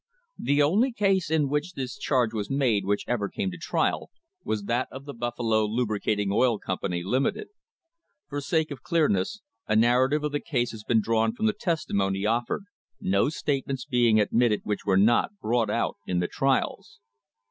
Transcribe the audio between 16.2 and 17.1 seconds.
trials.